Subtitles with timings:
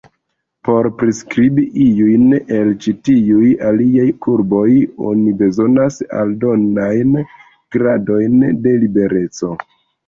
[0.67, 2.23] Por priskribi iujn
[2.59, 4.65] el ĉi tiuj aliaj kurboj,
[5.13, 7.15] oni bezonas aldonajn
[7.79, 9.57] gradojn de libereco.